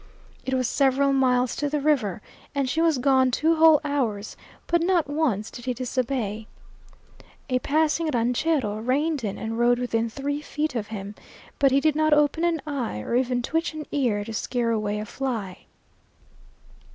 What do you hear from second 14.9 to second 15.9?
a fly.